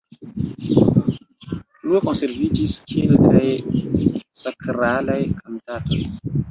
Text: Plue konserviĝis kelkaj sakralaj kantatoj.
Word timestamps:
Plue 1.75 2.01
konserviĝis 2.07 2.75
kelkaj 2.95 3.47
sakralaj 4.43 5.21
kantatoj. 5.39 6.05